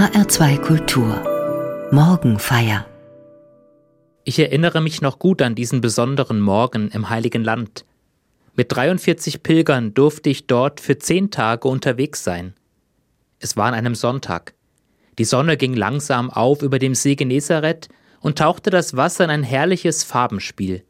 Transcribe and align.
HR2 0.00 0.56
Kultur 0.62 1.88
Morgenfeier 1.92 2.86
Ich 4.24 4.38
erinnere 4.38 4.80
mich 4.80 5.02
noch 5.02 5.18
gut 5.18 5.42
an 5.42 5.54
diesen 5.54 5.82
besonderen 5.82 6.40
Morgen 6.40 6.88
im 6.88 7.10
Heiligen 7.10 7.44
Land. 7.44 7.84
Mit 8.54 8.74
43 8.74 9.42
Pilgern 9.42 9.92
durfte 9.92 10.30
ich 10.30 10.46
dort 10.46 10.80
für 10.80 10.96
zehn 10.96 11.30
Tage 11.30 11.68
unterwegs 11.68 12.24
sein. 12.24 12.54
Es 13.40 13.58
war 13.58 13.66
an 13.66 13.74
einem 13.74 13.94
Sonntag. 13.94 14.54
Die 15.18 15.26
Sonne 15.26 15.58
ging 15.58 15.74
langsam 15.74 16.30
auf 16.30 16.62
über 16.62 16.78
dem 16.78 16.94
See 16.94 17.14
Genezareth 17.14 17.90
und 18.20 18.38
tauchte 18.38 18.70
das 18.70 18.96
Wasser 18.96 19.24
in 19.24 19.30
ein 19.30 19.42
herrliches 19.42 20.02
Farbenspiel. 20.02 20.82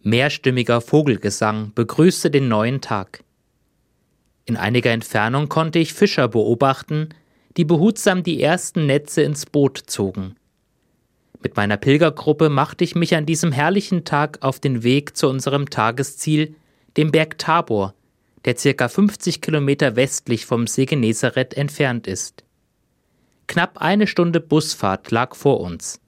Mehrstimmiger 0.00 0.80
Vogelgesang 0.80 1.72
begrüßte 1.74 2.30
den 2.30 2.48
neuen 2.48 2.80
Tag. 2.80 3.22
In 4.46 4.56
einiger 4.56 4.92
Entfernung 4.92 5.50
konnte 5.50 5.78
ich 5.78 5.92
Fischer 5.92 6.26
beobachten, 6.26 7.10
die 7.56 7.64
behutsam 7.64 8.22
die 8.22 8.42
ersten 8.42 8.86
Netze 8.86 9.22
ins 9.22 9.46
Boot 9.46 9.78
zogen. 9.86 10.36
Mit 11.42 11.56
meiner 11.56 11.76
Pilgergruppe 11.76 12.48
machte 12.48 12.84
ich 12.84 12.94
mich 12.94 13.14
an 13.14 13.26
diesem 13.26 13.50
herrlichen 13.50 14.04
Tag 14.04 14.38
auf 14.42 14.60
den 14.60 14.82
Weg 14.82 15.16
zu 15.16 15.28
unserem 15.28 15.70
Tagesziel, 15.70 16.54
dem 16.96 17.10
Berg 17.10 17.38
Tabor, 17.38 17.94
der 18.44 18.56
circa 18.56 18.88
50 18.88 19.40
Kilometer 19.40 19.96
westlich 19.96 20.46
vom 20.46 20.66
See 20.66 20.86
Genezareth 20.86 21.54
entfernt 21.54 22.06
ist. 22.06 22.44
Knapp 23.46 23.78
eine 23.78 24.06
Stunde 24.06 24.40
Busfahrt 24.40 25.10
lag 25.10 25.34
vor 25.34 25.60
uns. 25.60 26.00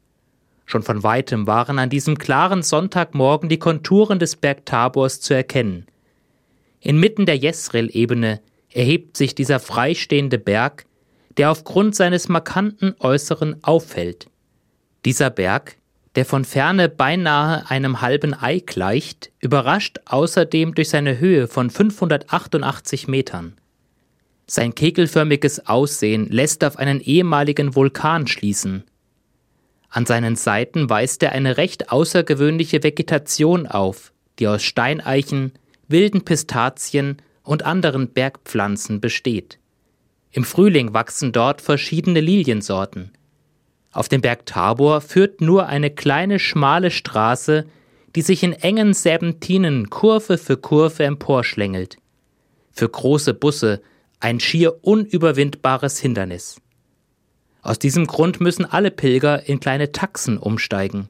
Schon 0.64 0.83
von 0.83 1.02
weitem 1.02 1.47
waren 1.47 1.78
an 1.78 1.91
diesem 1.91 2.16
klaren 2.19 2.62
Sonntagmorgen 2.62 3.48
die 3.48 3.59
Konturen 3.59 4.19
des 4.19 4.36
Berg 4.36 4.64
Tabors 4.64 5.20
zu 5.20 5.34
erkennen. 5.34 5.86
Inmitten 6.80 7.27
der 7.27 7.36
Jesreel-Ebene 7.36 8.41
erhebt 8.70 9.16
sich 9.16 9.34
dieser 9.34 9.61
freistehende 9.61 10.38
Berg, 10.38 10.84
der 11.38 11.50
aufgrund 11.50 11.95
seines 11.95 12.28
markanten 12.28 12.95
Äußeren 12.98 13.62
auffällt. 13.62 14.27
Dieser 15.05 15.30
Berg, 15.30 15.77
der 16.14 16.24
von 16.24 16.44
ferne 16.44 16.89
beinahe 16.89 17.69
einem 17.70 18.00
halben 18.00 18.34
Ei 18.34 18.58
gleicht, 18.58 19.30
überrascht 19.41 19.98
außerdem 20.05 20.74
durch 20.74 20.91
seine 20.91 21.19
Höhe 21.19 21.48
von 21.48 21.70
588 21.70 23.08
Metern. 23.08 23.55
Sein 24.47 24.74
kegelförmiges 24.74 25.66
Aussehen 25.66 26.28
lässt 26.28 26.64
auf 26.64 26.77
einen 26.78 27.00
ehemaligen 27.00 27.74
Vulkan 27.74 28.27
schließen. 28.27 28.84
An 29.89 30.06
seinen 30.06 30.36
Seiten 30.36 30.91
weist 30.91 31.22
er 31.22 31.33
eine 31.33 31.56
recht 31.56 31.91
außergewöhnliche 31.91 32.83
Vegetation 32.83 33.67
auf, 33.67 34.12
die 34.39 34.48
aus 34.48 34.62
Steineichen, 34.62 35.52
wilden 35.89 36.24
Pistazien 36.24 37.19
und 37.42 37.64
anderen 37.64 38.08
Bergpflanzen 38.08 39.00
besteht. 39.00 39.58
Im 40.33 40.44
Frühling 40.44 40.94
wachsen 40.94 41.33
dort 41.33 41.61
verschiedene 41.61 42.20
Liliensorten. 42.20 43.12
Auf 43.92 44.08
dem 44.08 44.22
Berg 44.22 44.47
Tabor 44.47 45.02
führt 45.02 45.42
nur 45.42 45.66
eine 45.66 45.91
kleine 45.91 46.39
schmale 46.39 46.91
Straße, 46.91 47.66
die 48.16 48.22
sich 48.22 48.42
in 48.42 48.55
engen 48.55 48.94
Serpentinen 48.94 49.91
Kurve 49.91 50.39
für 50.39 50.56
Kurve 50.56 51.05
emporschlängelt. 51.05 51.98
Für 52.72 52.89
große 52.89 53.34
Busse 53.34 53.83
ein 54.20 54.41
schier 54.41 54.83
unüberwindbares 54.83 55.98
Hindernis. 55.98 56.56
Aus 57.61 57.78
diesem 57.78 58.06
Grund 58.06 58.41
müssen 58.41 58.64
alle 58.64 58.91
Pilger 58.91 59.46
in 59.46 59.61
kleine 59.61 59.92
Taxen 59.92 60.39
umsteigen, 60.39 61.08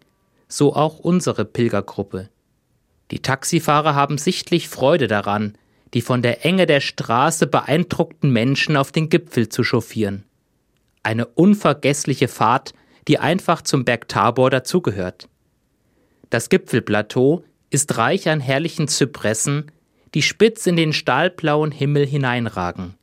so 0.49 0.75
auch 0.75 0.99
unsere 0.99 1.45
Pilgergruppe. 1.45 2.29
Die 3.11 3.21
Taxifahrer 3.21 3.95
haben 3.95 4.19
sichtlich 4.19 4.69
Freude 4.69 5.07
daran, 5.07 5.57
die 5.95 6.01
von 6.01 6.23
der 6.23 6.45
Enge 6.45 6.67
der 6.67 6.81
Straße 6.81 7.47
beeindruckten 7.47 8.31
Menschen 8.31 8.77
auf 8.77 8.93
den 8.93 9.09
Gipfel 9.09 9.49
zu 9.49 9.63
chauffieren. 9.63 10.25
Eine 11.03 11.27
unvergessliche 11.27 12.29
Fahrt, 12.29 12.73
die 13.09 13.19
einfach 13.19 13.63
zum 13.63 13.85
Berg 13.85 14.09
Tabor 14.09 14.51
dazugehört. 14.51 15.29
Das 16.31 16.49
Gipfelplateau 16.49 17.45
ist 17.71 17.99
reich 17.99 18.29
an 18.29 18.41
herrlichen 18.41 18.89
Zypressen, 18.89 19.71
die 20.15 20.23
spitz 20.23 20.67
in 20.67 20.77
den 20.77 20.93
stahlblauen 20.93 21.73
Himmel 21.73 22.07
hineinragen. 22.07 22.95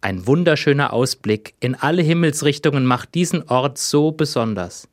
Ein 0.00 0.26
wunderschöner 0.26 0.92
Ausblick 0.92 1.54
in 1.60 1.74
alle 1.74 2.02
Himmelsrichtungen 2.02 2.84
macht 2.84 3.14
diesen 3.14 3.42
Ort 3.48 3.78
so 3.78 4.12
besonders. 4.12 4.88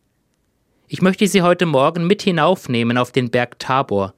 Ich 0.88 1.02
möchte 1.02 1.28
Sie 1.28 1.42
heute 1.42 1.66
Morgen 1.66 2.08
mit 2.08 2.22
hinaufnehmen 2.22 2.98
auf 2.98 3.12
den 3.12 3.30
Berg 3.30 3.60
Tabor, 3.60 4.14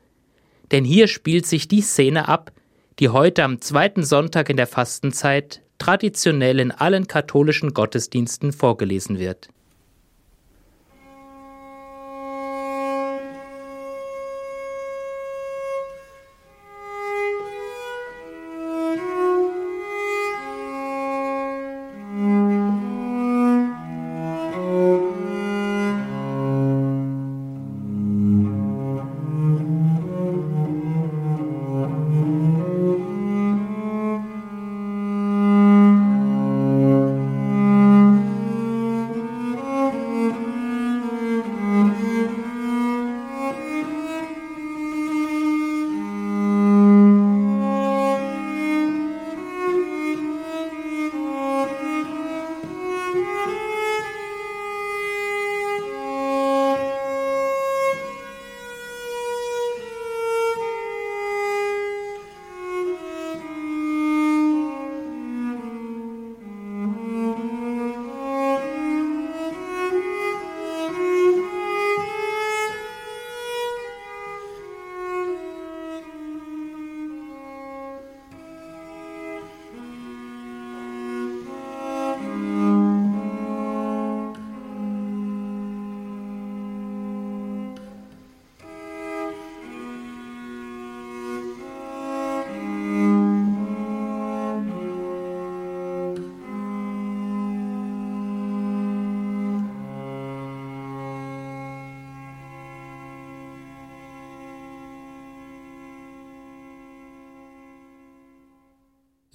denn 0.72 0.84
hier 0.84 1.07
spielt 1.07 1.45
sich 1.45 1.67
die 1.67 1.81
Szene 1.81 2.28
ab, 2.28 2.51
die 3.00 3.09
heute 3.09 3.44
am 3.44 3.62
zweiten 3.62 4.03
Sonntag 4.03 4.50
in 4.50 4.58
der 4.58 4.68
Fastenzeit 4.68 5.62
traditionell 5.78 6.59
in 6.59 6.72
allen 6.72 7.08
katholischen 7.08 7.74
Gottesdiensten 7.74 8.52
vorgelesen 8.52 9.19
wird. 9.19 9.50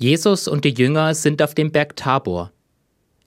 Jesus 0.02 0.48
und 0.48 0.64
die 0.64 0.74
Jünger 0.74 1.14
sind 1.14 1.40
auf 1.42 1.54
dem 1.54 1.70
Berg 1.70 1.94
Tabor. 1.94 2.50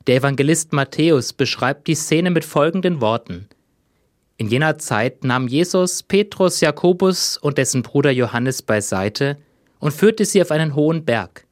Der 0.07 0.17
Evangelist 0.17 0.73
Matthäus 0.73 1.31
beschreibt 1.31 1.87
die 1.87 1.95
Szene 1.95 2.31
mit 2.31 2.43
folgenden 2.43 2.99
Worten. 2.99 3.47
In 4.35 4.49
jener 4.49 4.77
Zeit 4.77 5.23
nahm 5.23 5.47
Jesus 5.47 6.03
Petrus, 6.03 6.59
Jakobus 6.59 7.37
und 7.37 7.57
dessen 7.57 7.81
Bruder 7.81 8.11
Johannes 8.11 8.61
beiseite 8.61 9.37
und 9.79 9.93
führte 9.93 10.25
sie 10.25 10.41
auf 10.41 10.51
einen 10.51 10.75
hohen 10.75 11.05
Berg. 11.05 11.47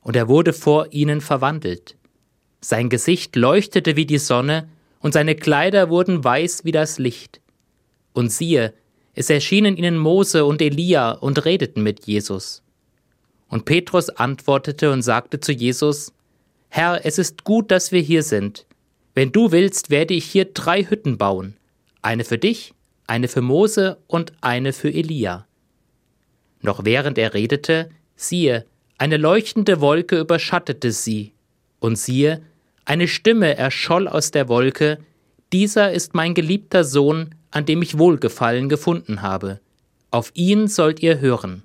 Und 0.00 0.16
er 0.16 0.26
wurde 0.26 0.52
vor 0.52 0.88
ihnen 0.90 1.20
verwandelt. 1.20 1.96
Sein 2.60 2.88
Gesicht 2.88 3.36
leuchtete 3.36 3.94
wie 3.94 4.06
die 4.06 4.18
Sonne, 4.18 4.68
und 4.98 5.12
seine 5.14 5.36
Kleider 5.36 5.88
wurden 5.88 6.24
weiß 6.24 6.64
wie 6.64 6.72
das 6.72 6.98
Licht. 6.98 7.40
Und 8.12 8.32
siehe, 8.32 8.74
es 9.14 9.30
erschienen 9.30 9.76
ihnen 9.76 9.98
Mose 9.98 10.44
und 10.44 10.60
Elia 10.60 11.12
und 11.12 11.44
redeten 11.44 11.84
mit 11.84 12.06
Jesus. 12.06 12.64
Und 13.48 13.64
Petrus 13.64 14.10
antwortete 14.10 14.92
und 14.92 15.02
sagte 15.02 15.40
zu 15.40 15.52
Jesus, 15.52 16.12
Herr, 16.68 17.04
es 17.04 17.18
ist 17.18 17.44
gut, 17.44 17.70
dass 17.70 17.92
wir 17.92 18.00
hier 18.00 18.22
sind. 18.22 18.66
Wenn 19.14 19.32
du 19.32 19.52
willst, 19.52 19.90
werde 19.90 20.14
ich 20.14 20.26
hier 20.26 20.44
drei 20.44 20.84
Hütten 20.84 21.18
bauen, 21.18 21.56
eine 22.02 22.24
für 22.24 22.38
dich, 22.38 22.74
eine 23.06 23.26
für 23.26 23.40
Mose 23.40 23.98
und 24.06 24.32
eine 24.42 24.72
für 24.72 24.92
Elia. 24.92 25.46
Noch 26.60 26.84
während 26.84 27.18
er 27.18 27.34
redete, 27.34 27.90
siehe, 28.16 28.64
eine 28.98 29.16
leuchtende 29.16 29.80
Wolke 29.80 30.18
überschattete 30.18 30.92
sie, 30.92 31.32
und 31.80 31.96
siehe, 31.96 32.42
Eine 32.84 33.06
Stimme 33.06 33.56
erscholl 33.56 34.08
aus 34.08 34.30
der 34.30 34.48
Wolke, 34.48 34.98
Dieser 35.52 35.92
ist 35.92 36.14
mein 36.14 36.34
geliebter 36.34 36.84
Sohn, 36.84 37.34
an 37.50 37.64
dem 37.64 37.82
ich 37.82 37.98
Wohlgefallen 37.98 38.68
gefunden 38.68 39.22
habe. 39.22 39.60
Auf 40.10 40.30
ihn 40.34 40.68
sollt 40.68 41.00
ihr 41.00 41.20
hören. 41.20 41.62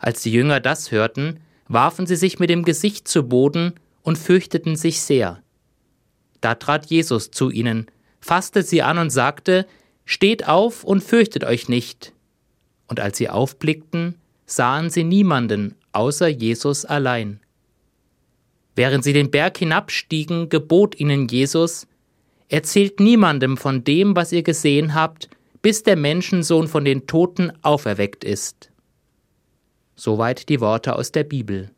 Als 0.00 0.22
die 0.22 0.32
Jünger 0.32 0.58
das 0.58 0.90
hörten, 0.90 1.38
warfen 1.68 2.06
sie 2.06 2.16
sich 2.16 2.40
mit 2.40 2.50
dem 2.50 2.64
Gesicht 2.64 3.06
zu 3.06 3.28
Boden 3.28 3.74
und 4.02 4.18
fürchteten 4.18 4.74
sich 4.74 5.00
sehr. 5.00 5.40
Da 6.40 6.56
trat 6.56 6.86
Jesus 6.86 7.30
zu 7.30 7.50
ihnen, 7.50 7.86
fasste 8.20 8.62
sie 8.62 8.82
an 8.82 8.98
und 8.98 9.10
sagte, 9.10 9.66
Steht 10.04 10.48
auf 10.48 10.82
und 10.82 11.04
fürchtet 11.04 11.44
euch 11.44 11.68
nicht. 11.68 12.12
Und 12.88 12.98
als 12.98 13.18
sie 13.18 13.28
aufblickten, 13.28 14.16
sahen 14.46 14.90
sie 14.90 15.04
niemanden 15.04 15.76
außer 15.92 16.26
Jesus 16.26 16.84
allein. 16.84 17.38
Während 18.74 19.04
sie 19.04 19.12
den 19.12 19.30
Berg 19.30 19.58
hinabstiegen, 19.58 20.48
gebot 20.48 20.98
ihnen 20.98 21.28
Jesus, 21.28 21.86
Erzählt 22.48 22.98
niemandem 22.98 23.56
von 23.56 23.84
dem, 23.84 24.16
was 24.16 24.32
ihr 24.32 24.42
gesehen 24.42 24.94
habt, 24.94 25.28
bis 25.62 25.84
der 25.84 25.94
Menschensohn 25.94 26.66
von 26.66 26.84
den 26.84 27.06
Toten 27.06 27.52
auferweckt 27.62 28.24
ist. 28.24 28.69
Soweit 30.02 30.48
die 30.48 30.62
Worte 30.62 30.96
aus 30.96 31.12
der 31.12 31.24
Bibel. 31.24 31.72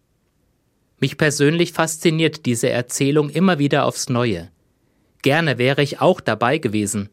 Mich 1.00 1.18
persönlich 1.18 1.72
fasziniert 1.72 2.46
diese 2.46 2.70
Erzählung 2.70 3.30
immer 3.30 3.58
wieder 3.58 3.84
aufs 3.84 4.08
Neue. 4.08 4.48
Gerne 5.22 5.58
wäre 5.58 5.82
ich 5.82 6.00
auch 6.00 6.20
dabei 6.20 6.58
gewesen, 6.58 7.08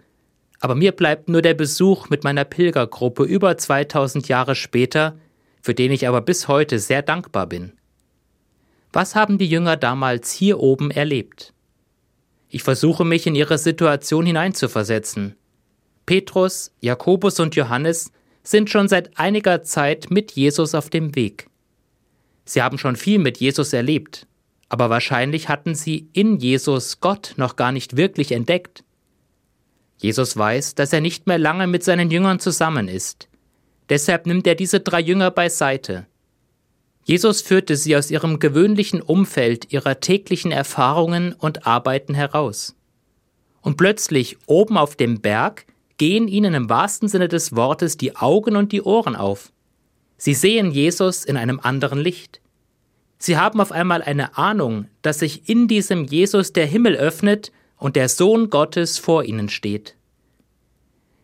aber 0.60 0.76
mir 0.76 0.92
bleibt 0.92 1.28
nur 1.28 1.42
der 1.42 1.56
Besuch 1.56 2.12
mit 2.12 2.24
meiner 2.24 2.46
Pilgergruppe 2.46 3.24
über 3.24 3.58
2000 3.58 4.28
Jahre 4.28 4.54
später, 4.54 5.18
für 5.64 5.74
den 5.74 5.92
ich 5.92 6.08
aber 6.08 6.22
bis 6.22 6.48
heute 6.48 6.78
sehr 6.78 7.02
dankbar 7.02 7.48
bin. 7.48 7.72
Was 8.94 9.16
haben 9.16 9.40
die 9.40 9.50
Jünger 9.50 9.78
damals 9.78 10.32
hier 10.32 10.60
oben 10.60 10.92
erlebt? 10.92 11.56
Ich 12.50 12.62
versuche 12.62 13.04
mich 13.04 13.26
in 13.26 13.34
ihre 13.34 13.58
Situation 13.58 14.28
hineinzuversetzen. 14.28 15.36
Petrus, 16.06 16.72
Jakobus 16.82 17.40
und 17.40 17.56
Johannes 17.56 18.12
sind 18.44 18.70
schon 18.70 18.88
seit 18.88 19.18
einiger 19.18 19.64
Zeit 19.64 20.12
mit 20.12 20.32
Jesus 20.32 20.76
auf 20.76 20.90
dem 20.90 21.16
Weg. 21.16 21.48
Sie 22.46 22.62
haben 22.62 22.78
schon 22.78 22.96
viel 22.96 23.20
mit 23.20 23.38
Jesus 23.38 23.74
erlebt, 23.74 24.26
aber 24.70 24.90
wahrscheinlich 24.90 25.50
hatten 25.50 25.76
sie 25.76 26.10
in 26.14 26.38
Jesus 26.38 27.00
Gott 27.00 27.34
noch 27.38 27.56
gar 27.56 27.72
nicht 27.72 27.98
wirklich 27.98 28.32
entdeckt. 28.32 28.84
Jesus 29.98 30.38
weiß, 30.38 30.76
dass 30.76 30.94
er 30.94 31.02
nicht 31.02 31.28
mehr 31.28 31.38
lange 31.38 31.68
mit 31.68 31.84
seinen 31.84 32.10
Jüngern 32.10 32.40
zusammen 32.40 32.88
ist. 32.88 33.28
Deshalb 33.90 34.26
nimmt 34.26 34.48
er 34.48 34.56
diese 34.56 34.80
drei 34.80 35.02
Jünger 35.02 35.32
beiseite. 35.32 36.08
Jesus 37.04 37.42
führte 37.42 37.76
sie 37.76 37.96
aus 37.96 38.12
ihrem 38.12 38.40
gewöhnlichen 38.40 39.02
Umfeld, 39.02 39.74
ihrer 39.74 40.00
täglichen 40.00 40.52
Erfahrungen 40.52 41.34
und 41.34 41.66
Arbeiten 41.66 42.14
heraus. 42.14 42.76
Und 43.62 43.78
plötzlich 43.78 44.38
oben 44.46 44.78
auf 44.78 44.96
dem 44.96 45.20
Berg 45.20 45.66
gehen 46.00 46.28
ihnen 46.28 46.56
im 46.56 46.70
wahrsten 46.70 47.08
Sinne 47.08 47.28
des 47.28 47.56
Wortes 47.56 47.98
die 47.98 48.16
Augen 48.16 48.56
und 48.56 48.72
die 48.72 48.82
Ohren 48.82 49.16
auf. 49.16 49.52
Sie 50.18 50.34
sehen 50.34 50.72
Jesus 50.72 51.24
in 51.24 51.38
einem 51.38 51.60
anderen 51.60 52.00
Licht. 52.00 52.42
Sie 53.20 53.38
haben 53.38 53.62
auf 53.62 53.72
einmal 53.72 54.02
eine 54.02 54.38
Ahnung, 54.38 54.88
dass 55.02 55.20
sich 55.20 55.48
in 55.48 55.68
diesem 55.68 56.06
Jesus 56.06 56.54
der 56.54 56.66
Himmel 56.66 56.96
öffnet 56.96 57.52
und 57.78 57.96
der 57.96 58.10
Sohn 58.10 58.50
Gottes 58.50 58.98
vor 58.98 59.24
ihnen 59.26 59.50
steht. 59.50 59.96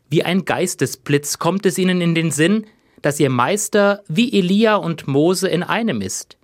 Wie 0.09 0.23
ein 0.23 0.45
Geistesblitz 0.45 1.39
kommt 1.39 1.65
es 1.65 1.77
ihnen 1.77 2.01
in 2.01 2.13
den 2.13 2.31
Sinn, 2.31 2.65
dass 3.01 3.19
ihr 3.19 3.29
Meister 3.29 4.03
wie 4.07 4.37
Elia 4.37 4.75
und 4.75 5.07
Mose 5.07 5.47
in 5.47 5.63
einem 5.63 6.01
ist. 6.01 6.37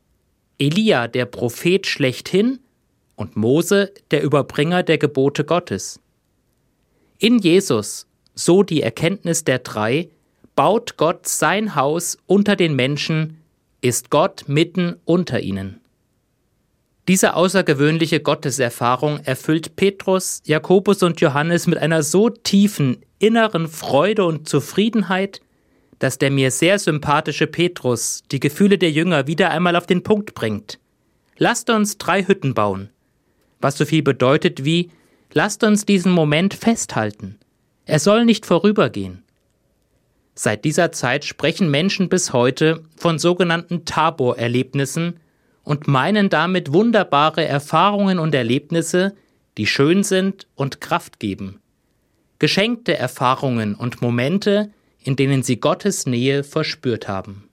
Elia 0.58 1.08
der 1.08 1.26
Prophet 1.26 1.86
schlechthin 1.86 2.60
und 3.16 3.36
Mose 3.36 3.94
der 4.12 4.24
Überbringer 4.24 4.84
der 4.84 4.98
Gebote 4.98 5.44
Gottes. 5.44 6.00
In 7.18 7.40
Jesus, 7.40 8.08
so 8.46 8.64
die 8.64 8.82
Erkenntnis 8.82 9.44
der 9.44 9.60
drei, 9.60 10.10
baut 10.56 10.98
Gott 10.98 11.28
sein 11.28 11.76
Haus 11.76 12.18
unter 12.26 12.56
den 12.56 12.76
Menschen, 12.76 13.38
ist 13.82 14.10
Gott 14.10 14.46
mitten 14.48 14.96
unter 15.06 15.40
ihnen. 15.40 15.80
Diese 17.08 17.36
außergewöhnliche 17.36 18.20
Gotteserfahrung 18.20 19.20
erfüllt 19.24 19.76
Petrus, 19.76 20.42
Jakobus 20.46 21.02
und 21.04 21.20
Johannes 21.20 21.68
mit 21.68 21.80
einer 21.80 22.04
so 22.04 22.30
tiefen 22.30 22.98
inneren 23.18 23.68
Freude 23.68 24.26
und 24.26 24.48
Zufriedenheit, 24.48 25.42
dass 26.00 26.18
der 26.18 26.32
mir 26.32 26.52
sehr 26.52 26.80
sympathische 26.80 27.48
Petrus 27.48 28.24
die 28.32 28.40
Gefühle 28.40 28.78
der 28.78 28.92
Jünger 28.92 29.28
wieder 29.28 29.52
einmal 29.52 29.76
auf 29.76 29.86
den 29.86 30.04
Punkt 30.04 30.34
bringt. 30.34 30.80
Lasst 31.38 31.70
uns 31.70 31.98
drei 31.98 32.24
Hütten 32.24 32.54
bauen. 32.54 32.90
Was 33.60 33.78
so 33.78 33.86
viel 33.86 34.04
bedeutet 34.04 34.64
wie, 34.64 34.90
lasst 35.34 35.64
uns 35.64 35.86
diesen 35.86 36.12
Moment 36.12 36.54
festhalten. 36.54 37.38
Er 37.92 38.00
soll 38.00 38.24
nicht 38.24 38.46
vorübergehen. 38.46 39.22
Seit 40.34 40.64
dieser 40.64 40.94
Zeit 40.94 41.26
sprechen 41.26 41.70
Menschen 41.70 42.08
bis 42.08 42.32
heute 42.32 42.84
von 42.96 43.20
sogenannten 43.20 43.84
Tabor-Erlebnissen 43.84 45.20
und 45.66 45.90
meinen 45.90 46.30
damit 46.30 46.72
wunderbare 46.72 47.44
Erfahrungen 47.44 48.18
und 48.18 48.34
Erlebnisse, 48.34 49.14
die 49.58 49.68
schön 49.68 50.04
sind 50.04 50.48
und 50.56 50.80
Kraft 50.80 51.20
geben. 51.20 51.60
Geschenkte 52.40 52.98
Erfahrungen 52.98 53.76
und 53.76 54.02
Momente, 54.02 54.72
in 55.04 55.18
denen 55.18 55.44
sie 55.44 55.60
Gottes 55.60 56.06
Nähe 56.06 56.46
verspürt 56.46 57.10
haben. 57.10 57.50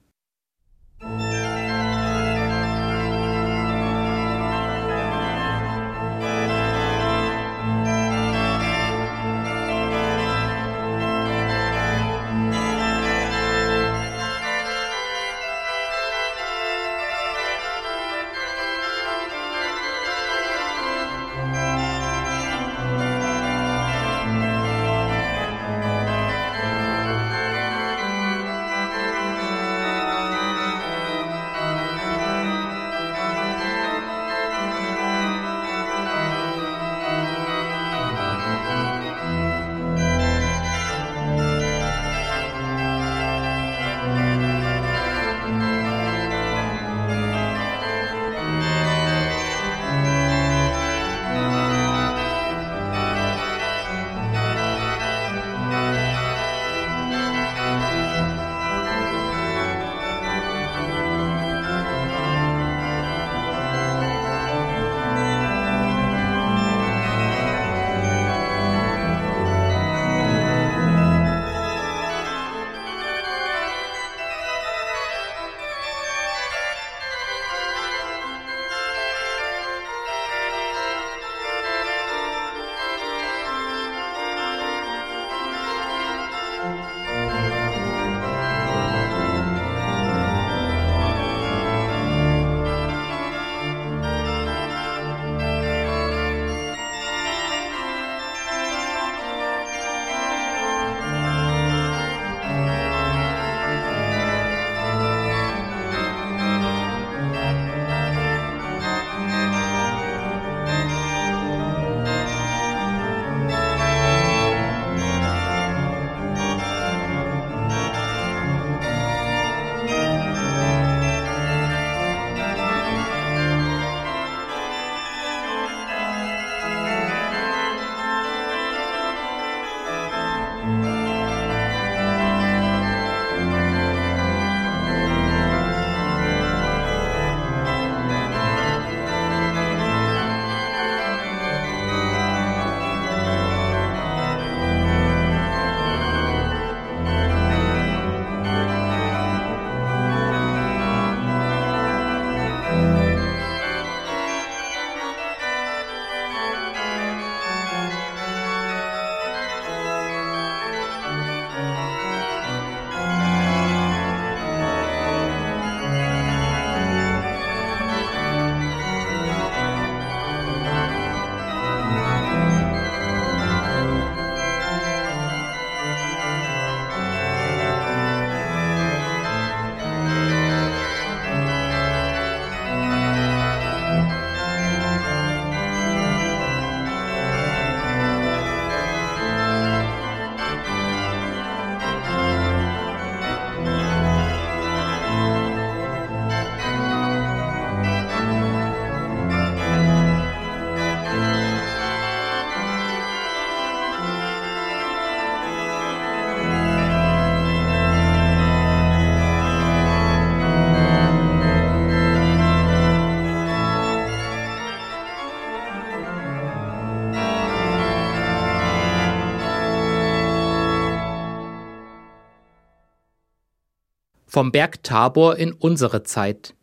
Vom 224.39 224.53
Berg 224.53 224.81
Tabor 224.83 225.35
in 225.35 225.51
unsere 225.51 226.03
Zeit. 226.03 226.53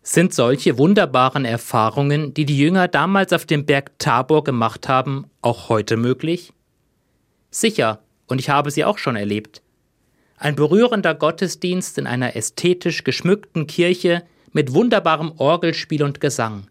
Sind 0.00 0.32
solche 0.32 0.78
wunderbaren 0.78 1.44
Erfahrungen, 1.44 2.34
die 2.34 2.44
die 2.44 2.56
Jünger 2.56 2.86
damals 2.86 3.32
auf 3.32 3.46
dem 3.46 3.66
Berg 3.66 3.98
Tabor 3.98 4.44
gemacht 4.44 4.88
haben, 4.88 5.26
auch 5.42 5.68
heute 5.68 5.96
möglich? 5.96 6.52
Sicher, 7.50 7.98
und 8.28 8.38
ich 8.38 8.48
habe 8.48 8.70
sie 8.70 8.84
auch 8.84 8.96
schon 8.96 9.16
erlebt. 9.16 9.60
Ein 10.36 10.54
berührender 10.54 11.16
Gottesdienst 11.16 11.98
in 11.98 12.06
einer 12.06 12.36
ästhetisch 12.36 13.02
geschmückten 13.02 13.66
Kirche 13.66 14.22
mit 14.52 14.72
wunderbarem 14.72 15.32
Orgelspiel 15.36 16.04
und 16.04 16.20
Gesang. 16.20 16.68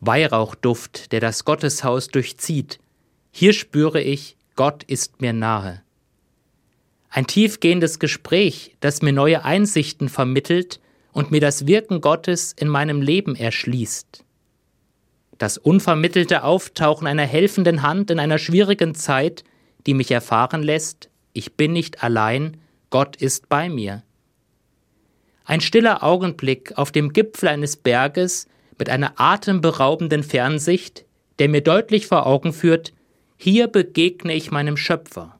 Weihrauchduft, 0.00 1.12
der 1.12 1.20
das 1.20 1.44
Gotteshaus 1.44 2.08
durchzieht. 2.08 2.80
Hier 3.30 3.52
spüre 3.52 4.00
ich, 4.00 4.36
Gott 4.56 4.82
ist 4.82 5.20
mir 5.20 5.32
nahe. 5.32 5.84
Ein 7.10 7.26
tiefgehendes 7.26 7.98
Gespräch, 7.98 8.76
das 8.78 9.02
mir 9.02 9.12
neue 9.12 9.44
Einsichten 9.44 10.08
vermittelt 10.08 10.80
und 11.12 11.32
mir 11.32 11.40
das 11.40 11.66
Wirken 11.66 12.00
Gottes 12.00 12.52
in 12.56 12.68
meinem 12.68 13.02
Leben 13.02 13.34
erschließt. 13.34 14.24
Das 15.36 15.58
unvermittelte 15.58 16.44
Auftauchen 16.44 17.08
einer 17.08 17.26
helfenden 17.26 17.82
Hand 17.82 18.12
in 18.12 18.20
einer 18.20 18.38
schwierigen 18.38 18.94
Zeit, 18.94 19.42
die 19.86 19.94
mich 19.94 20.12
erfahren 20.12 20.62
lässt, 20.62 21.10
ich 21.32 21.54
bin 21.54 21.72
nicht 21.72 22.04
allein, 22.04 22.58
Gott 22.90 23.16
ist 23.16 23.48
bei 23.48 23.68
mir. 23.68 24.04
Ein 25.44 25.60
stiller 25.60 26.04
Augenblick 26.04 26.78
auf 26.78 26.92
dem 26.92 27.12
Gipfel 27.12 27.48
eines 27.48 27.76
Berges 27.76 28.46
mit 28.78 28.88
einer 28.88 29.14
atemberaubenden 29.16 30.22
Fernsicht, 30.22 31.06
der 31.40 31.48
mir 31.48 31.60
deutlich 31.60 32.06
vor 32.06 32.26
Augen 32.26 32.52
führt, 32.52 32.92
hier 33.36 33.66
begegne 33.66 34.34
ich 34.34 34.52
meinem 34.52 34.76
Schöpfer. 34.76 35.39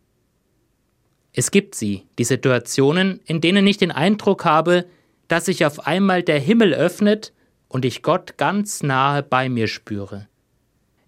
Es 1.32 1.50
gibt 1.50 1.74
sie, 1.74 2.06
die 2.18 2.24
Situationen, 2.24 3.20
in 3.24 3.40
denen 3.40 3.66
ich 3.66 3.76
den 3.76 3.92
Eindruck 3.92 4.44
habe, 4.44 4.86
dass 5.28 5.44
sich 5.44 5.64
auf 5.64 5.86
einmal 5.86 6.22
der 6.22 6.40
Himmel 6.40 6.74
öffnet 6.74 7.32
und 7.68 7.84
ich 7.84 8.02
Gott 8.02 8.36
ganz 8.36 8.82
nahe 8.82 9.22
bei 9.22 9.48
mir 9.48 9.68
spüre. 9.68 10.26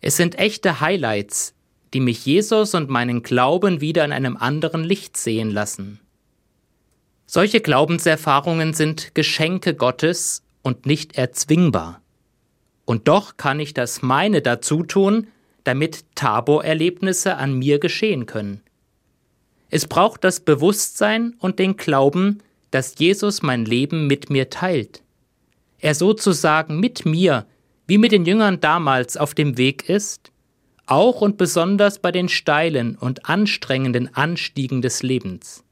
Es 0.01 0.17
sind 0.17 0.39
echte 0.39 0.81
Highlights, 0.81 1.55
die 1.93 2.01
mich 2.01 2.25
Jesus 2.25 2.75
und 2.75 2.89
meinen 2.89 3.23
Glauben 3.23 3.81
wieder 3.81 4.05
in 4.05 4.13
einem 4.13 4.37
anderen 4.37 4.85
Licht 4.85 5.17
sehen 5.17 5.51
lassen. 5.51 6.01
Solche 7.27 7.61
Glaubenserfahrungen 7.61 8.75
sind 8.75 9.15
Geschenke 9.15 9.75
Gottes 9.75 10.43
und 10.63 10.87
nicht 10.87 11.17
erzwingbar. 11.17 12.01
Und 12.85 13.09
doch 13.09 13.37
kann 13.37 13.59
ich 13.59 13.75
das 13.75 14.03
meine 14.03 14.43
dazu 14.43 14.83
tun, 14.83 15.29
damit 15.65 16.05
Tabor-Erlebnisse 16.15 17.37
an 17.37 17.55
mir 17.55 17.79
geschehen 17.79 18.27
können. 18.27 18.63
Es 19.75 19.87
braucht 19.87 20.23
das 20.23 20.41
Bewusstsein 20.41 21.35
und 21.39 21.59
den 21.59 21.79
Glauben, 21.79 22.43
dass 22.71 22.99
Jesus 22.99 23.41
mein 23.41 23.65
Leben 23.65 24.07
mit 24.07 24.29
mir 24.29 24.51
teilt. 24.51 25.03
Er 25.79 25.95
sozusagen 25.95 26.79
mit 26.79 27.07
mir, 27.07 27.47
wie 27.87 27.97
mit 27.97 28.13
den 28.13 28.27
Jüngern 28.27 28.61
damals 28.61 29.17
auf 29.17 29.33
dem 29.33 29.57
Weg 29.57 29.89
ist, 29.89 30.31
auch 30.85 31.23
und 31.23 31.39
besonders 31.39 32.01
bei 32.01 32.13
den 32.13 32.29
steilen 32.29 32.97
und 32.97 33.31
anstrengenden 33.31 34.15
Anstiegen 34.15 34.83
des 34.83 35.03
Lebens. 35.03 35.65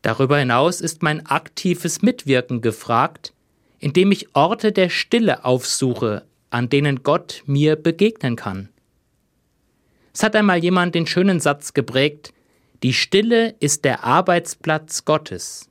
Darüber 0.00 0.38
hinaus 0.38 0.80
ist 0.80 1.02
mein 1.02 1.26
aktives 1.26 2.00
Mitwirken 2.00 2.62
gefragt, 2.62 3.34
indem 3.80 4.12
ich 4.12 4.34
Orte 4.34 4.72
der 4.72 4.88
Stille 4.88 5.44
aufsuche, 5.44 6.24
an 6.48 6.70
denen 6.70 7.02
Gott 7.02 7.42
mir 7.44 7.76
begegnen 7.76 8.34
kann. 8.36 8.70
Es 10.14 10.22
hat 10.22 10.36
einmal 10.36 10.62
jemand 10.62 10.94
den 10.94 11.06
schönen 11.06 11.40
Satz 11.40 11.74
geprägt, 11.74 12.32
die 12.82 12.92
Stille 12.92 13.54
ist 13.60 13.84
der 13.84 14.04
Arbeitsplatz 14.04 15.04
Gottes. 15.04 15.68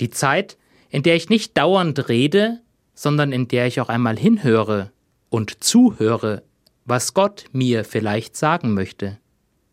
Die 0.00 0.10
Zeit, 0.10 0.58
in 0.90 1.02
der 1.02 1.14
ich 1.14 1.28
nicht 1.28 1.56
dauernd 1.56 2.08
rede, 2.08 2.60
sondern 2.94 3.32
in 3.32 3.48
der 3.48 3.66
ich 3.66 3.80
auch 3.80 3.88
einmal 3.88 4.18
hinhöre 4.18 4.90
und 5.30 5.62
zuhöre, 5.62 6.42
was 6.84 7.14
Gott 7.14 7.44
mir 7.52 7.84
vielleicht 7.84 8.36
sagen 8.36 8.74
möchte. 8.74 9.18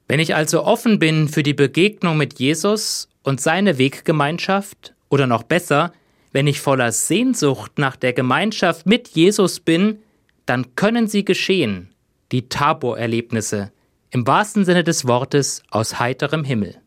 Wenn 0.08 0.20
ich 0.20 0.36
also 0.36 0.64
offen 0.64 1.00
bin 1.00 1.28
für 1.28 1.44
die 1.44 1.54
Begegnung 1.54 2.18
mit 2.18 2.40
Jesus 2.40 3.10
und 3.24 3.42
seine 3.42 3.78
Weggemeinschaft, 3.78 4.94
oder 5.14 5.28
noch 5.28 5.44
besser, 5.44 5.94
wenn 6.32 6.48
ich 6.48 6.60
voller 6.60 6.92
Sehnsucht 6.92 7.78
nach 7.78 7.96
der 7.96 8.14
Gemeinschaft 8.14 8.88
mit 8.88 9.10
Jesus 9.10 9.60
bin, 9.60 10.00
dann 10.48 10.76
können 10.76 11.08
sie 11.08 11.24
geschehen, 11.24 11.93
die 12.34 12.50
Tabor-Erlebnisse, 12.50 13.72
im 14.10 14.28
wahrsten 14.28 14.66
Sinne 14.66 14.84
des 14.84 15.08
Wortes 15.08 15.64
aus 15.70 16.00
heiterem 16.00 16.44
Himmel. 16.44 16.82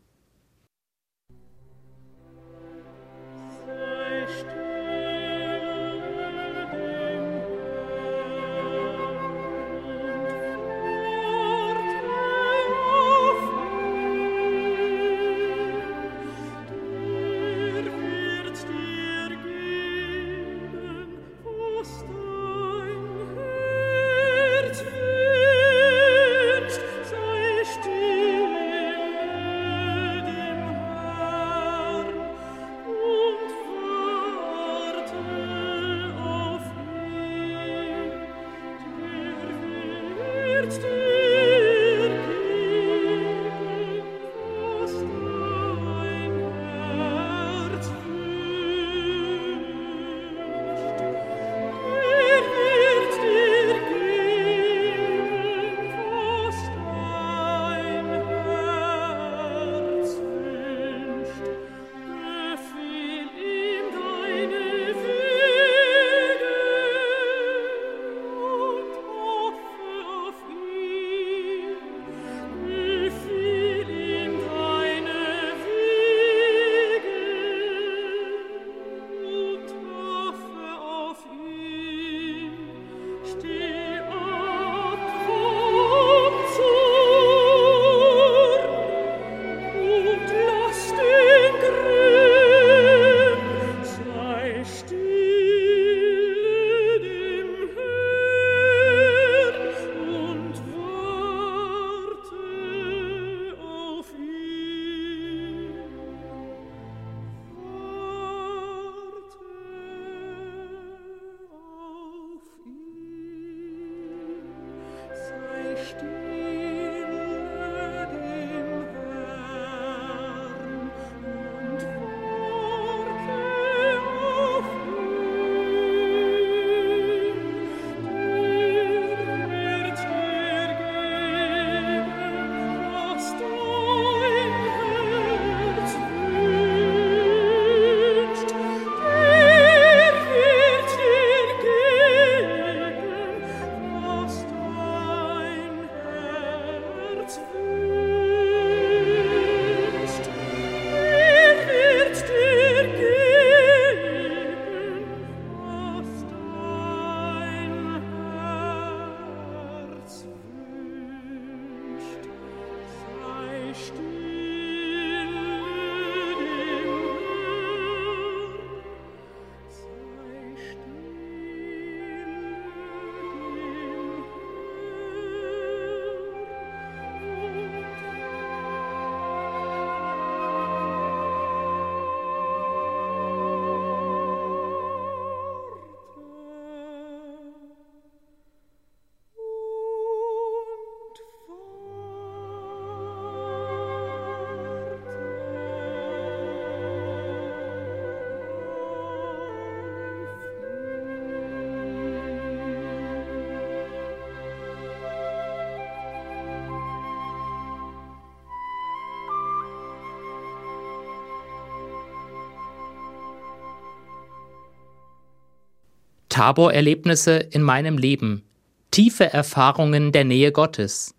Taborerlebnisse 216.37 217.37
in 217.49 217.63
meinem 217.63 217.97
Leben, 217.97 218.43
tiefe 218.91 219.33
Erfahrungen 219.33 220.11
der 220.11 220.23
Nähe 220.23 220.51
Gottes. 220.51 221.15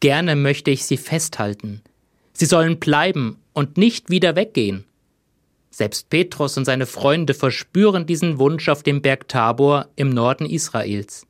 Gerne 0.00 0.36
möchte 0.36 0.70
ich 0.70 0.84
sie 0.84 0.98
festhalten. 0.98 1.80
Sie 2.34 2.44
sollen 2.44 2.78
bleiben 2.78 3.38
und 3.54 3.78
nicht 3.78 4.10
wieder 4.10 4.36
weggehen. 4.36 4.84
Selbst 5.70 6.10
Petrus 6.10 6.58
und 6.58 6.66
seine 6.66 6.84
Freunde 6.84 7.32
verspüren 7.32 8.04
diesen 8.04 8.38
Wunsch 8.38 8.68
auf 8.68 8.82
dem 8.82 9.00
Berg 9.00 9.26
Tabor 9.26 9.88
im 9.96 10.10
Norden 10.10 10.44
Israels. 10.44 11.26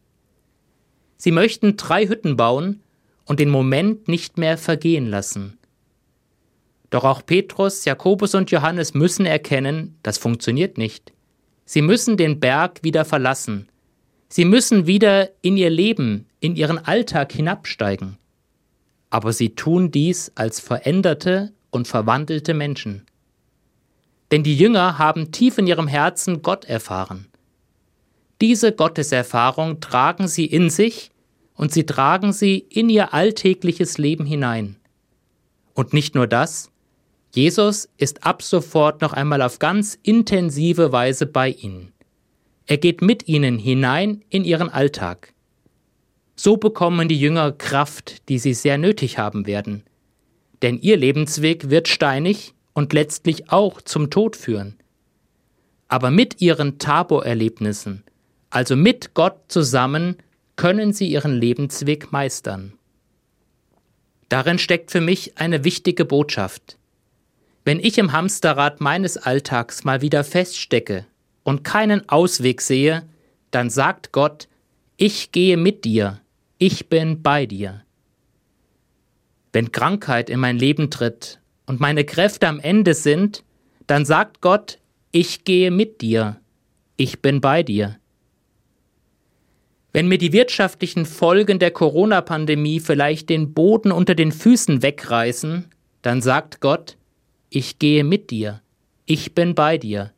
Sie 1.16 1.30
möchten 1.30 1.76
drei 1.76 2.08
Hütten 2.08 2.36
bauen 2.36 2.80
und 3.24 3.38
den 3.38 3.50
Moment 3.50 4.08
nicht 4.08 4.36
mehr 4.36 4.58
vergehen 4.58 5.06
lassen. 5.06 5.58
Doch 6.90 7.04
auch 7.04 7.24
Petrus, 7.24 7.84
Jakobus 7.84 8.34
und 8.34 8.50
Johannes 8.50 8.94
müssen 8.94 9.26
erkennen, 9.26 9.96
das 10.02 10.18
funktioniert 10.18 10.76
nicht. 10.76 11.12
Sie 11.64 11.82
müssen 11.82 12.16
den 12.16 12.40
Berg 12.40 12.82
wieder 12.82 13.04
verlassen. 13.04 13.68
Sie 14.28 14.44
müssen 14.44 14.86
wieder 14.86 15.30
in 15.42 15.56
ihr 15.56 15.70
Leben, 15.70 16.26
in 16.40 16.56
ihren 16.56 16.78
Alltag 16.78 17.32
hinabsteigen. 17.32 18.18
Aber 19.10 19.32
sie 19.32 19.54
tun 19.54 19.90
dies 19.90 20.32
als 20.34 20.58
veränderte 20.58 21.52
und 21.70 21.86
verwandelte 21.86 22.54
Menschen. 22.54 23.06
Denn 24.30 24.42
die 24.42 24.56
Jünger 24.56 24.98
haben 24.98 25.30
tief 25.30 25.58
in 25.58 25.66
ihrem 25.66 25.86
Herzen 25.86 26.40
Gott 26.40 26.64
erfahren. 26.64 27.28
Diese 28.40 28.72
Gotteserfahrung 28.72 29.80
tragen 29.80 30.26
sie 30.26 30.46
in 30.46 30.70
sich 30.70 31.10
und 31.54 31.70
sie 31.72 31.86
tragen 31.86 32.32
sie 32.32 32.58
in 32.58 32.88
ihr 32.88 33.14
alltägliches 33.14 33.98
Leben 33.98 34.26
hinein. 34.26 34.76
Und 35.74 35.92
nicht 35.92 36.16
nur 36.16 36.26
das, 36.26 36.71
Jesus 37.34 37.88
ist 37.96 38.24
ab 38.26 38.42
sofort 38.42 39.00
noch 39.00 39.14
einmal 39.14 39.40
auf 39.40 39.58
ganz 39.58 39.98
intensive 40.02 40.92
Weise 40.92 41.24
bei 41.24 41.48
ihnen. 41.48 41.92
Er 42.66 42.76
geht 42.76 43.00
mit 43.00 43.26
ihnen 43.26 43.58
hinein 43.58 44.22
in 44.28 44.44
ihren 44.44 44.68
Alltag. 44.68 45.32
So 46.36 46.58
bekommen 46.58 47.08
die 47.08 47.18
Jünger 47.18 47.52
Kraft, 47.52 48.28
die 48.28 48.38
sie 48.38 48.52
sehr 48.52 48.76
nötig 48.76 49.16
haben 49.16 49.46
werden. 49.46 49.82
Denn 50.60 50.78
ihr 50.78 50.96
Lebensweg 50.96 51.70
wird 51.70 51.88
steinig 51.88 52.52
und 52.74 52.92
letztlich 52.92 53.50
auch 53.50 53.80
zum 53.80 54.10
Tod 54.10 54.36
führen. 54.36 54.76
Aber 55.88 56.10
mit 56.10 56.40
ihren 56.40 56.78
Taborerlebnissen, 56.78 58.04
also 58.50 58.76
mit 58.76 59.14
Gott 59.14 59.36
zusammen, 59.48 60.16
können 60.56 60.92
sie 60.92 61.08
ihren 61.08 61.34
Lebensweg 61.34 62.12
meistern. 62.12 62.74
Darin 64.28 64.58
steckt 64.58 64.90
für 64.90 65.00
mich 65.00 65.38
eine 65.38 65.64
wichtige 65.64 66.04
Botschaft. 66.04 66.78
Wenn 67.64 67.78
ich 67.78 67.98
im 67.98 68.12
Hamsterrad 68.12 68.80
meines 68.80 69.16
Alltags 69.16 69.84
mal 69.84 70.02
wieder 70.02 70.24
feststecke 70.24 71.06
und 71.44 71.62
keinen 71.62 72.08
Ausweg 72.08 72.60
sehe, 72.60 73.08
dann 73.52 73.70
sagt 73.70 74.10
Gott, 74.10 74.48
ich 74.96 75.30
gehe 75.30 75.56
mit 75.56 75.84
dir, 75.84 76.20
ich 76.58 76.88
bin 76.88 77.22
bei 77.22 77.46
dir. 77.46 77.82
Wenn 79.52 79.70
Krankheit 79.70 80.28
in 80.28 80.40
mein 80.40 80.58
Leben 80.58 80.90
tritt 80.90 81.40
und 81.66 81.78
meine 81.78 82.04
Kräfte 82.04 82.48
am 82.48 82.58
Ende 82.58 82.94
sind, 82.94 83.44
dann 83.86 84.04
sagt 84.04 84.40
Gott, 84.40 84.78
ich 85.12 85.44
gehe 85.44 85.70
mit 85.70 86.00
dir, 86.00 86.40
ich 86.96 87.20
bin 87.20 87.40
bei 87.40 87.62
dir. 87.62 87.98
Wenn 89.92 90.08
mir 90.08 90.18
die 90.18 90.32
wirtschaftlichen 90.32 91.04
Folgen 91.04 91.58
der 91.58 91.70
Corona-Pandemie 91.70 92.80
vielleicht 92.80 93.28
den 93.28 93.52
Boden 93.52 93.92
unter 93.92 94.14
den 94.14 94.32
Füßen 94.32 94.82
wegreißen, 94.82 95.66
dann 96.00 96.22
sagt 96.22 96.60
Gott, 96.60 96.96
ich 97.54 97.78
gehe 97.78 98.02
mit 98.02 98.30
dir, 98.30 98.62
ich 99.04 99.34
bin 99.34 99.54
bei 99.54 99.76
dir. 99.76 100.12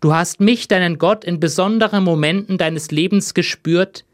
Du 0.00 0.12
hast 0.12 0.40
mich, 0.40 0.68
deinen 0.68 0.98
Gott, 0.98 1.24
in 1.24 1.40
besonderen 1.40 2.02
Momenten 2.04 2.58
deines 2.58 2.90
Lebens 2.90 3.34
gespürt. 3.34 4.04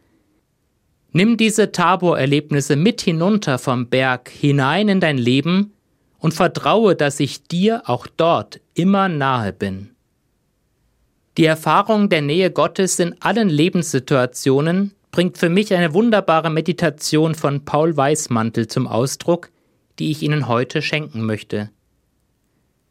Nimm 1.12 1.37
diese 1.37 1.72
Tabor-Erlebnisse 1.72 2.76
mit 2.76 3.00
hinunter 3.00 3.59
vom 3.59 3.88
Berg 3.88 4.28
hinein 4.28 4.88
in 4.88 5.00
dein 5.00 5.18
Leben 5.18 5.72
und 6.18 6.35
vertraue, 6.35 6.94
dass 6.94 7.20
ich 7.20 7.44
dir 7.44 7.83
auch 7.87 8.07
dort 8.07 8.61
immer 8.74 9.09
nahe 9.09 9.52
bin. 9.52 9.90
Die 11.37 11.44
Erfahrung 11.44 12.09
der 12.09 12.22
Nähe 12.22 12.50
Gottes 12.50 12.98
in 12.98 13.20
allen 13.20 13.48
Lebenssituationen 13.48 14.92
bringt 15.11 15.38
für 15.38 15.48
mich 15.48 15.72
eine 15.74 15.94
wunderbare 15.94 16.50
Meditation 16.50 17.35
von 17.35 17.64
Paul 17.64 17.96
Weismantel 17.96 18.68
zum 18.68 18.87
Ausdruck, 18.87 19.50
die 19.98 20.11
ich 20.11 20.22
Ihnen 20.22 20.48
heute 20.48 20.83
schenken 20.83 21.24
möchte 21.24 21.70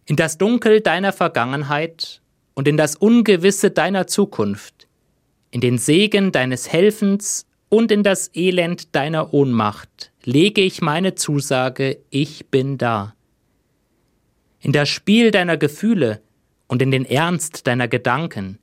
in 0.05 0.15
das 0.15 0.37
Dunkel 0.37 0.81
deiner 0.81 1.13
Vergangenheit 1.13 2.21
und 2.53 2.67
in 2.67 2.77
das 2.77 2.95
Ungewisse 2.95 3.71
deiner 3.71 4.07
Zukunft, 4.07 4.87
in 5.51 5.61
den 5.61 5.77
Segen 5.77 6.31
deines 6.31 6.71
Helfens 6.71 7.45
und 7.69 7.91
in 7.91 8.03
das 8.03 8.29
Elend 8.35 8.95
deiner 8.95 9.33
Ohnmacht 9.33 10.11
lege 10.23 10.61
ich 10.61 10.81
meine 10.81 11.15
Zusage, 11.15 11.99
ich 12.09 12.47
bin 12.47 12.77
da. 12.77 13.15
In 14.59 14.71
das 14.71 14.89
Spiel 14.89 15.31
deiner 15.31 15.57
Gefühle 15.57 16.21
und 16.67 16.81
in 16.81 16.91
den 16.91 17.05
Ernst 17.05 17.67
deiner 17.67 17.87
Gedanken, 17.87 18.59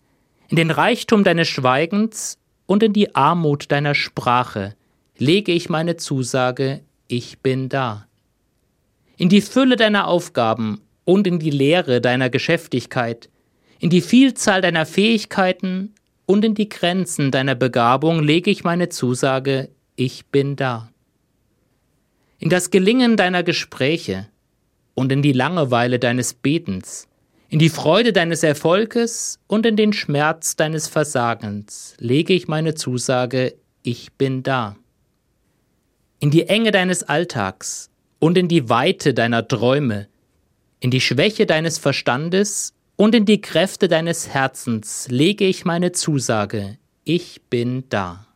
in 0.48 0.57
den 0.57 0.70
Reichtum 0.70 1.24
deines 1.24 1.48
Schweigens 1.48 2.38
und 2.66 2.83
in 2.83 2.92
die 2.92 3.14
Armut 3.14 3.70
deiner 3.70 3.94
Sprache 3.94 4.74
lege 5.18 5.53
ich 5.53 5.68
meine 5.68 5.96
Zusage, 5.96 6.81
ich 7.09 7.40
bin 7.40 7.68
da. 7.68 8.07
In 9.16 9.29
die 9.29 9.42
Fülle 9.42 9.76
deiner 9.76 10.07
Aufgaben 10.07 10.81
und 11.11 11.27
in 11.27 11.40
die 11.40 11.51
Lehre 11.51 12.01
deiner 12.01 12.31
Geschäftigkeit, 12.31 13.29
in 13.81 13.90
die 13.90 14.01
Vielzahl 14.01 14.61
deiner 14.61 14.87
Fähigkeiten 14.87 15.92
und 16.25 16.44
in 16.44 16.55
die 16.55 16.68
Grenzen 16.68 17.33
deiner 17.33 17.57
Begabung 17.57 18.23
lege 18.23 18.49
ich 18.49 18.62
meine 18.62 18.90
Zusage, 18.90 19.70
ich 19.96 20.27
bin 20.27 20.55
da. 20.55 20.88
In 22.38 22.49
das 22.49 22.70
Gelingen 22.70 23.16
deiner 23.16 23.42
Gespräche 23.42 24.29
und 24.94 25.11
in 25.11 25.20
die 25.20 25.33
Langeweile 25.33 25.99
deines 25.99 26.33
Betens, 26.33 27.09
in 27.49 27.59
die 27.59 27.70
Freude 27.70 28.12
deines 28.12 28.44
Erfolges 28.44 29.40
und 29.49 29.66
in 29.66 29.75
den 29.75 29.92
Schmerz 29.92 30.55
deines 30.55 30.87
Versagens 30.87 31.96
lege 31.99 32.35
ich 32.35 32.46
meine 32.46 32.75
Zusage, 32.77 33.57
ich 33.83 34.12
bin 34.12 34.44
da. 34.44 34.77
In 36.20 36.31
die 36.31 36.46
Enge 36.46 36.70
deines 36.70 37.03
Alltags 37.03 37.90
und 38.20 38.38
in 38.38 38.46
die 38.46 38.68
Weite 38.68 39.12
deiner 39.12 39.49
Träume, 39.49 40.07
in 40.83 40.90
die 40.90 41.03
Schwäche 41.03 41.45
deines 41.45 41.77
Verstandes 41.77 42.73
und 42.97 43.14
in 43.14 43.27
die 43.27 43.43
Kräfte 43.43 43.87
deines 43.87 44.29
Herzens 44.29 45.09
lege 45.11 45.45
ich 45.45 45.66
meine 45.66 45.93
Zusage, 45.93 46.79
ich 47.05 47.43
bin 47.51 47.85
da. 47.90 48.27